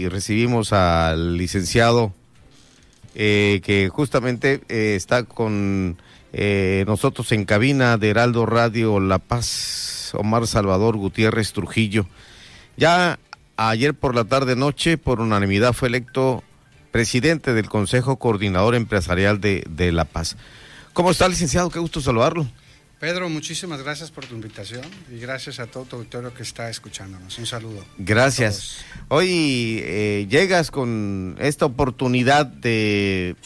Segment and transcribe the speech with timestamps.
[0.00, 2.14] y recibimos al licenciado
[3.16, 5.98] eh, que justamente eh, está con
[6.32, 12.06] eh, nosotros en cabina de Heraldo Radio La Paz, Omar Salvador Gutiérrez Trujillo.
[12.76, 13.18] Ya
[13.56, 16.44] ayer por la tarde noche, por unanimidad, fue electo
[16.92, 20.36] presidente del Consejo Coordinador Empresarial de, de La Paz.
[20.92, 21.70] ¿Cómo está, licenciado?
[21.70, 22.46] Qué gusto saludarlo.
[23.00, 27.38] Pedro, muchísimas gracias por tu invitación y gracias a todo tu auditorio que está escuchándonos.
[27.38, 27.84] Un saludo.
[27.96, 28.84] Gracias.
[29.06, 33.36] Hoy eh, llegas con esta oportunidad de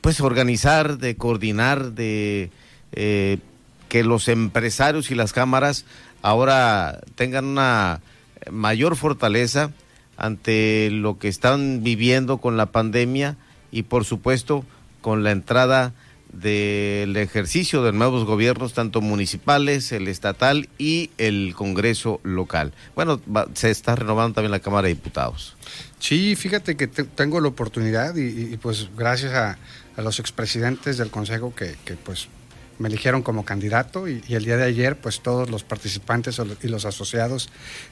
[0.00, 2.50] pues organizar, de coordinar, de
[2.92, 3.38] eh,
[3.88, 5.84] que los empresarios y las cámaras
[6.20, 8.00] ahora tengan una
[8.50, 9.70] mayor fortaleza
[10.16, 13.36] ante lo que están viviendo con la pandemia
[13.70, 14.64] y por supuesto
[15.00, 15.92] con la entrada
[16.40, 22.72] del ejercicio de nuevos gobiernos, tanto municipales, el estatal y el Congreso local.
[22.94, 25.56] Bueno, va, se está renovando también la Cámara de Diputados.
[25.98, 29.58] Sí, fíjate que te, tengo la oportunidad y, pues gracias a,
[30.02, 32.28] los expresidentes del Consejo que, pues
[32.78, 36.84] me eligieron como candidato y, el día de ayer pues todos los participantes y los
[36.84, 37.48] asociados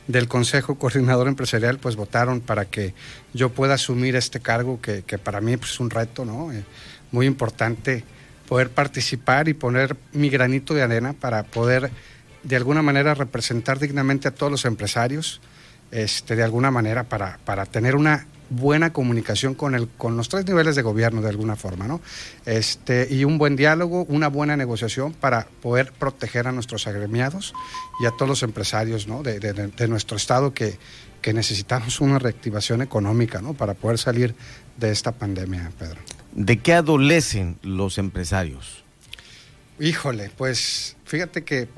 [0.08, 2.92] del Consejo Coordinador Empresarial pues votaron para que
[3.32, 6.52] yo pueda asumir este cargo que, que para mí pues, es un reto, ¿no?
[6.52, 6.64] Eh,
[7.12, 8.04] muy importante
[8.48, 11.90] poder participar y poner mi granito de arena para poder
[12.42, 15.40] de alguna manera representar dignamente a todos los empresarios,
[15.90, 20.46] este, de alguna manera para, para tener una buena comunicación con, el, con los tres
[20.46, 22.00] niveles de gobierno de alguna forma, ¿no?
[22.44, 27.54] Este, y un buen diálogo, una buena negociación para poder proteger a nuestros agremiados
[28.00, 29.22] y a todos los empresarios ¿no?
[29.22, 30.78] de, nuestro estado que,
[31.22, 33.54] que necesitamos una reactivación económica ¿no?
[33.54, 34.34] para poder salir
[34.76, 36.00] de esta pandemia, Pedro.
[36.32, 38.84] ¿De qué adolecen los empresarios?
[39.78, 41.68] Híjole, pues fíjate que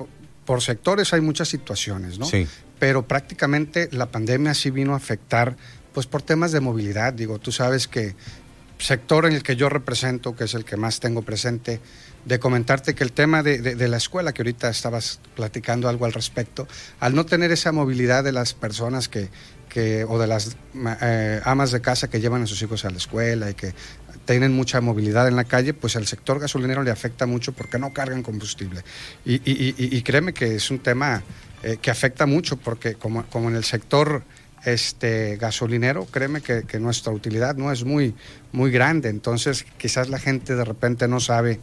[0.45, 2.25] por sectores hay muchas situaciones, ¿no?
[2.25, 2.47] Sí.
[2.79, 5.57] Pero prácticamente la pandemia sí vino a afectar,
[5.93, 7.13] pues por temas de movilidad.
[7.13, 8.15] Digo, tú sabes que
[8.77, 11.79] sector en el que yo represento, que es el que más tengo presente,
[12.25, 16.05] de comentarte que el tema de, de, de, la escuela, que ahorita estabas platicando algo
[16.05, 16.67] al respecto,
[16.99, 19.29] al no tener esa movilidad de las personas que,
[19.69, 20.57] que o de las
[21.01, 23.73] eh, amas de casa que llevan a sus hijos a la escuela y que
[24.25, 27.93] tienen mucha movilidad en la calle, pues al sector gasolinero le afecta mucho porque no
[27.93, 28.81] cargan combustible.
[29.25, 31.23] Y, y, y, y créeme que es un tema
[31.63, 34.23] eh, que afecta mucho porque como, como en el sector
[34.65, 38.15] este gasolinero, créeme que, que, nuestra utilidad no es muy,
[38.51, 41.59] muy grande, entonces quizás la gente de repente no sabe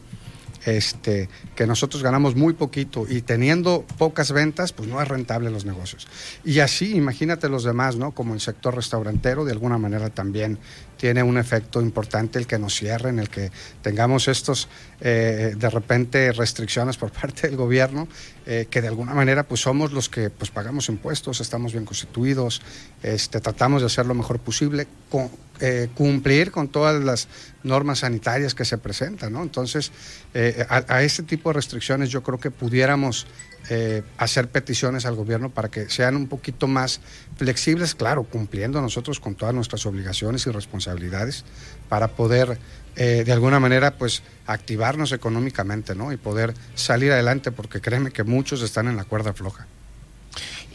[0.65, 5.65] este, que nosotros ganamos muy poquito y teniendo pocas ventas, pues no es rentable los
[5.65, 6.07] negocios.
[6.43, 8.11] Y así, imagínate los demás, ¿no?
[8.11, 10.59] Como el sector restaurantero, de alguna manera también
[10.97, 13.51] tiene un efecto importante el que nos cierren, el que
[13.81, 14.69] tengamos estos,
[15.01, 18.07] eh, de repente, restricciones por parte del gobierno,
[18.45, 22.61] eh, que de alguna manera, pues somos los que pues, pagamos impuestos, estamos bien constituidos,
[23.01, 25.29] este, tratamos de hacer lo mejor posible, con,
[25.65, 27.29] eh, cumplir con todas las
[27.63, 29.41] normas sanitarias que se presentan, ¿no?
[29.41, 29.93] Entonces,
[30.33, 33.25] eh, a, este tipo de restricciones yo creo que pudiéramos
[33.69, 36.99] eh, hacer peticiones al gobierno para que sean un poquito más
[37.37, 41.45] flexibles, claro, cumpliendo nosotros con todas nuestras obligaciones y responsabilidades
[41.87, 42.57] para poder
[42.97, 46.11] eh, de alguna manera pues activarnos económicamente, ¿no?
[46.11, 49.65] Y poder salir adelante, porque créeme que muchos están en la cuerda floja.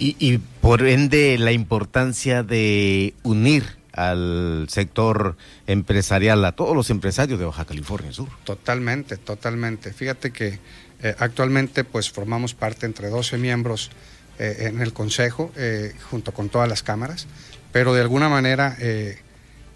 [0.00, 5.37] Y por ende la importancia de unir al sector
[5.67, 8.29] empresarial, a todos los empresarios de Baja California Sur.
[8.45, 9.93] Totalmente, totalmente.
[9.93, 10.61] Fíjate que
[11.03, 13.91] eh, actualmente pues formamos parte entre 12 miembros
[14.39, 17.27] eh, en el Consejo, eh, junto con todas las cámaras,
[17.73, 18.77] pero de alguna manera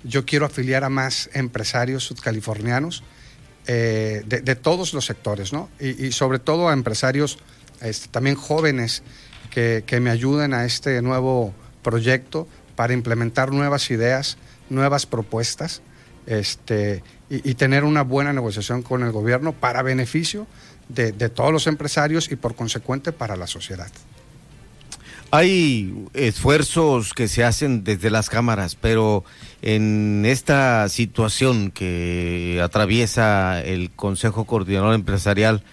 [0.04, 3.02] yo quiero afiliar a más empresarios sudcalifornianos
[3.66, 5.68] de, todos los sectores, ¿no?
[5.78, 7.38] Y, y sobre todo a empresarios
[7.80, 9.02] este, también jóvenes
[9.50, 14.38] que, que me ayuden a este nuevo proyecto para implementar nuevas ideas,
[14.70, 15.82] nuevas propuestas
[16.26, 20.46] este, y, tener una buena negociación con el gobierno para beneficio
[20.88, 23.90] de, todos los empresarios y por consecuente para la sociedad.
[25.30, 29.24] Hay esfuerzos que se hacen desde las cámaras, pero
[29.62, 35.64] en esta situación que atraviesa el Consejo Coordinador Empresarial,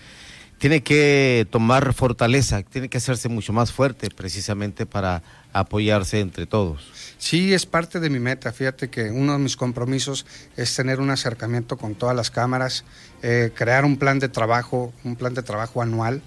[0.59, 5.23] tiene que tomar fortaleza, tiene que hacerse mucho más fuerte precisamente para
[5.53, 6.91] apoyarse entre todos.
[7.17, 8.51] Sí, es parte de mi meta.
[8.51, 10.25] Fíjate que uno de mis compromisos
[10.55, 12.85] es tener un acercamiento con todas las cámaras,
[13.21, 16.21] eh, crear un plan de trabajo, un plan de trabajo anual,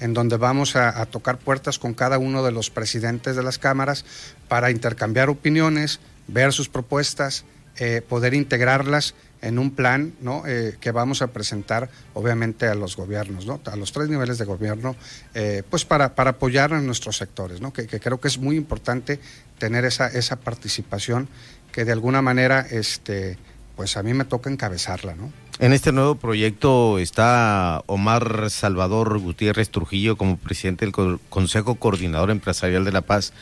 [0.00, 4.04] en donde vamos a, tocar puertas con cada uno de los presidentes de las cámaras
[4.46, 7.44] para intercambiar opiniones, ver sus propuestas,
[7.78, 10.12] eh, poder integrarlas en un plan.
[10.46, 13.60] Eh, que vamos a presentar obviamente a los gobiernos, ¿no?
[13.64, 14.96] a los tres niveles de gobierno,
[15.34, 17.72] eh, pues para, para apoyar a nuestros sectores, ¿no?
[17.72, 19.20] que, creo que es muy importante
[19.58, 21.28] tener esa, esa participación
[21.72, 23.38] que de alguna manera, este,
[23.76, 25.14] pues a mí me toca encabezarla.
[25.60, 32.84] En este nuevo proyecto está Omar Salvador Gutiérrez Trujillo como presidente del Consejo Coordinador Empresarial
[32.84, 33.32] de La Paz,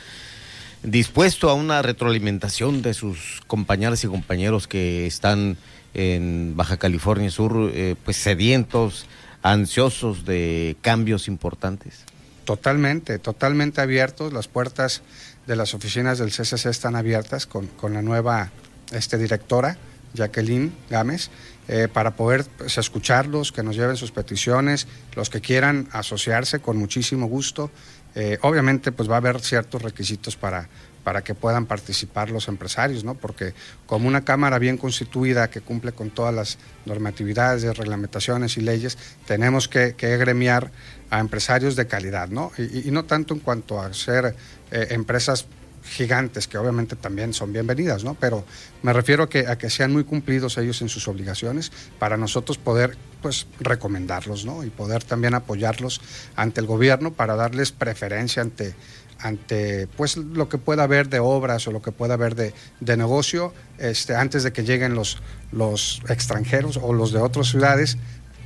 [0.83, 5.57] dispuesto a una retroalimentación de sus compañeras y compañeros que están
[5.97, 9.07] en Baja California Sur, eh, pues sedientos,
[9.41, 12.05] ansiosos de cambios importantes.
[12.45, 14.31] Totalmente, totalmente abiertos.
[14.31, 15.01] Las puertas
[15.47, 18.51] de las oficinas del CCC están abiertas con, con la nueva
[18.91, 19.77] este, directora,
[20.13, 21.29] Jacqueline Gámez
[21.67, 26.77] eh, para poder pues, escucharlos, que nos lleven sus peticiones, los que quieran asociarse con
[26.77, 27.71] muchísimo gusto.
[28.15, 30.69] Eh, obviamente, pues va a haber ciertos requisitos para,
[31.07, 33.13] para que puedan participar los empresarios, ¿no?
[33.13, 33.53] Porque
[33.85, 39.69] como una Cámara bien constituida que cumple con todas las normatividades, reglamentaciones y leyes, tenemos
[39.69, 40.69] que, gremiar
[41.09, 42.51] a empresarios de calidad, ¿no?
[42.57, 44.35] Y, no tanto en cuanto a ser
[44.69, 45.45] eh, empresas
[45.85, 48.15] gigantes que obviamente también son bienvenidas, ¿no?
[48.15, 48.43] Pero
[48.81, 52.57] me refiero a que, a que sean muy cumplidos ellos en sus obligaciones para nosotros
[52.57, 54.65] poder pues recomendarlos, ¿no?
[54.65, 56.01] Y poder también apoyarlos
[56.35, 58.75] ante el gobierno para darles preferencia ante,
[59.19, 62.97] ante pues lo que pueda haber de obras o lo que pueda haber de, de
[62.97, 65.21] negocio este, antes de que lleguen los,
[65.51, 67.97] los extranjeros o los de otras ciudades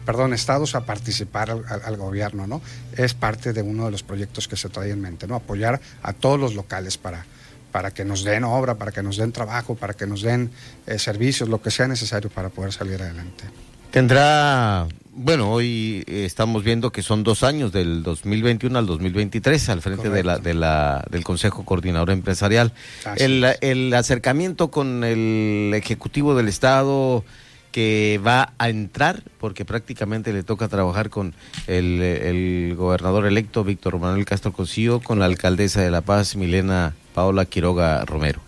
[0.06, 2.62] perdón, estados a participar al, gobierno, ¿no?
[2.98, 5.36] Es parte de uno de los proyectos que se trae en mente, ¿no?
[5.36, 7.26] Apoyar a todos los locales para,
[7.72, 10.52] para que nos den obra, para que nos den trabajo, para que nos den
[10.88, 13.44] eh, servicios, lo que sea necesario para poder salir adelante.
[13.92, 20.10] Tendrá, bueno, hoy estamos viendo que son dos años, del 2021 al 2023, al frente
[20.10, 22.72] de la, de la, del Consejo Coordinador Empresarial.
[23.18, 27.26] El, el acercamiento con el Ejecutivo del Estado
[27.72, 31.34] que va a entrar, porque prácticamente le toca trabajar con
[31.68, 37.46] el, gobernador electo Víctor Manuel Castro Cosío, con la alcaldesa de La Paz, Milena Paola
[37.46, 38.42] Quiroga Romero.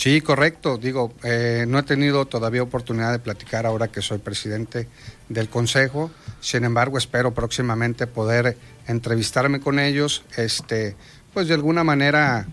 [0.00, 0.78] Sí, correcto.
[0.78, 4.88] Digo, eh, no he tenido todavía oportunidad de platicar ahora que soy presidente
[5.28, 6.10] del Consejo.
[6.40, 8.56] Sin embargo, espero próximamente poder
[8.86, 10.96] entrevistarme con ellos, este,
[11.34, 12.46] pues de alguna manera,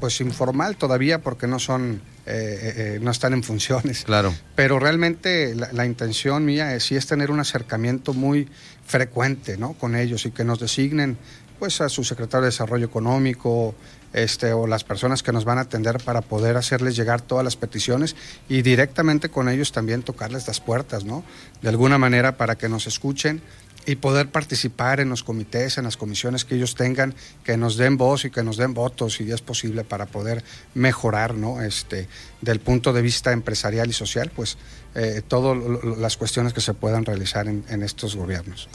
[0.00, 4.04] pues informal todavía, porque no son eh, eh, eh, no están en funciones.
[4.04, 4.34] Claro.
[4.54, 8.48] Pero realmente la, intención mía es, sí es tener un acercamiento muy
[8.86, 9.72] frecuente ¿no?
[9.72, 11.16] con ellos y que nos designen
[11.58, 13.74] pues a su secretario de Desarrollo Económico
[14.12, 17.56] este, o las personas que nos van a atender para poder hacerles llegar todas las
[17.56, 18.16] peticiones
[18.48, 21.24] y directamente con ellos también tocarles las puertas, ¿no?
[21.62, 23.42] De alguna manera para que nos escuchen
[23.88, 27.96] y poder participar en los comités, en las comisiones que ellos tengan, que nos den
[27.96, 30.44] voz y que nos den votos, si es posible, para poder
[30.74, 31.62] mejorar, ¿no?
[31.62, 32.06] Este,
[32.42, 34.58] del punto de vista empresarial y social, pues
[34.94, 35.56] eh, todas
[35.96, 38.68] las cuestiones que se puedan realizar en, estos gobiernos.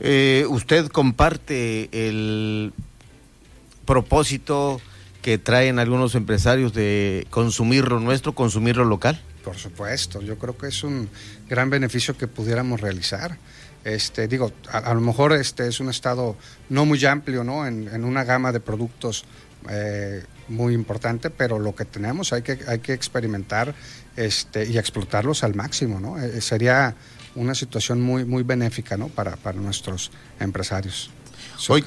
[0.00, 2.72] Eh, ¿Usted comparte el
[3.88, 4.82] propósito
[5.22, 9.18] que traen algunos empresarios de consumir lo nuestro, consumir lo local?
[9.42, 11.08] Por supuesto, yo creo que es un
[11.48, 13.38] gran beneficio que pudiéramos realizar.
[13.84, 16.36] Este, digo, a, lo mejor este es un estado
[16.68, 17.66] no muy amplio, ¿no?
[17.66, 19.24] En, una gama de productos
[19.70, 23.74] eh, muy importante, pero lo que tenemos hay que, hay que experimentar
[24.16, 26.22] este, y explotarlos al máximo, ¿no?
[26.22, 26.94] Eh, sería
[27.34, 28.98] una situación muy, muy benéfica.
[29.14, 30.10] Para, para nuestros
[30.40, 31.10] empresarios.
[31.66, 31.84] Hoy,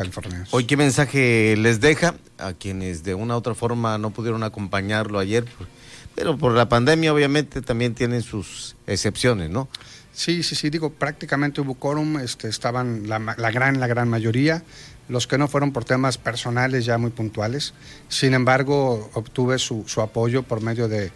[0.51, 5.17] hoy, ¿qué mensaje les deja a quienes de una u otra forma no pudieron acompañarlo
[5.17, 5.45] ayer?
[6.13, 9.69] Pero por la pandemia obviamente también tienen sus excepciones, ¿no?
[10.11, 13.19] Sí, sí, sí, digo, prácticamente hubo quórum, este, estaban la,
[13.51, 14.63] gran, la gran mayoría,
[15.07, 17.73] los que no fueron por temas personales ya muy puntuales.
[18.09, 21.11] Sin embargo, obtuve su, apoyo por medio de,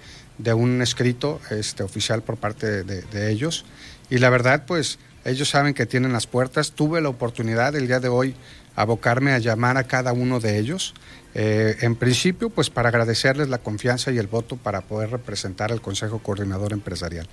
[0.54, 3.66] un escrito este, oficial por parte de, ellos.
[4.10, 6.72] Y la verdad, pues, ellos saben que tienen las puertas.
[6.72, 8.36] Tuve la oportunidad el día de hoy
[8.76, 10.94] abocarme a llamar a cada uno de ellos.
[11.34, 15.82] Eh, en principio, pues para agradecerles la confianza y el voto para poder representar al
[15.82, 17.28] Consejo Coordinador Empresarial.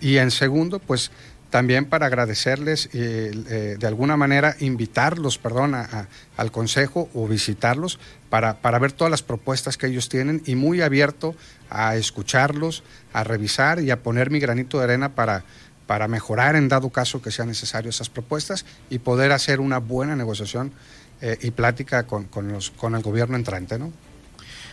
[0.00, 1.10] Y en segundo, pues
[1.50, 8.60] también para agradecerles, eh, eh, de alguna manera invitarlos, perdón, al Consejo o visitarlos para,
[8.60, 11.36] para ver todas las propuestas que ellos tienen y muy abierto
[11.70, 12.82] a escucharlos,
[13.12, 15.44] a revisar y a poner mi granito de arena para
[15.86, 20.16] para mejorar en dado caso que sea necesario esas propuestas y poder hacer una buena
[20.16, 20.72] negociación
[21.20, 23.92] eh, y plática con, con, los, con el gobierno entrante, ¿no?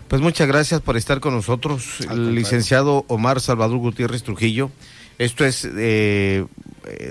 [0.08, 4.70] Pues muchas gracias por estar con nosotros, el licenciado Omar Salvador Gutiérrez Trujillo.
[5.18, 6.44] Esto es eh,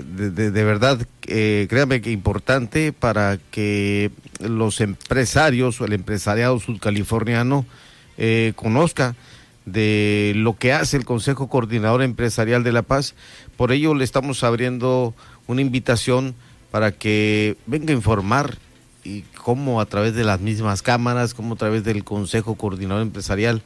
[0.05, 7.65] de, de, verdad, eh, créame que importante para que los empresarios o el empresariado sudcaliforniano
[8.17, 9.15] eh, conozca
[9.65, 13.15] de lo que hace el Consejo Coordinador Empresarial de La Paz.
[13.57, 15.13] Por ello le estamos abriendo
[15.47, 16.35] una invitación
[16.71, 18.57] para que venga a informar
[19.03, 23.61] y cómo a través de las mismas cámaras, cómo a través del Consejo Coordinador Empresarial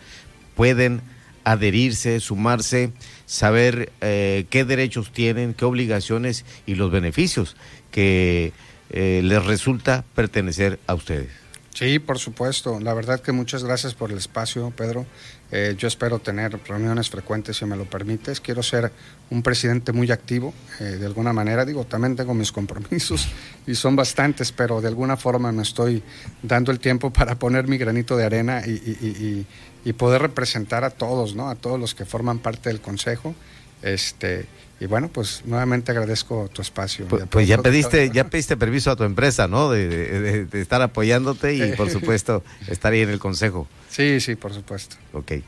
[0.56, 1.02] pueden
[1.44, 2.92] adherirse, sumarse,
[3.26, 7.56] saber eh, qué derechos tienen, qué obligaciones y los beneficios
[7.92, 8.52] que
[8.90, 11.45] eh, les resulta pertenecer a ustedes.
[11.76, 12.80] Sí, por supuesto.
[12.80, 15.06] La verdad que muchas gracias por el espacio, Pedro.
[15.52, 18.40] Eh, yo espero tener reuniones frecuentes, si me lo permites.
[18.40, 18.94] Quiero ser
[19.30, 21.66] un presidente muy activo, de alguna manera.
[21.66, 23.28] Digo, también tengo mis compromisos
[23.68, 26.02] y son bastantes, pero de alguna forma me estoy
[26.42, 29.46] dando el tiempo para poner mi granito de arena y, y,
[29.84, 31.50] y poder representar a todos, ¿no?
[31.50, 33.36] A todos los que forman parte del consejo.
[33.82, 34.46] Este,
[34.80, 37.08] y bueno, pues nuevamente agradezco tu espacio.
[37.08, 39.72] Pues, pues ya pediste, ya pediste permiso a tu empresa, ¿no?
[39.72, 43.68] De, estar apoyándote y por supuesto estar ahí en el consejo.
[43.90, 44.98] Sí, sí, por supuesto.
[45.14, 45.32] Ok.
[45.32, 45.44] Eh,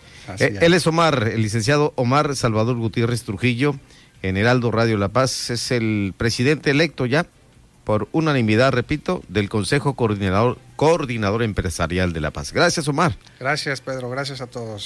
[0.61, 3.75] él es Omar, el licenciado Omar Salvador Gutiérrez Trujillo,
[4.21, 7.27] en Heraldo Radio La Paz, es el presidente electo ya
[7.83, 12.51] por unanimidad, repito, del Consejo Coordinador, Coordinador Empresarial de La Paz.
[12.51, 13.15] Gracias, Omar.
[13.39, 14.09] Gracias, Pedro.
[14.09, 14.85] Gracias a todos.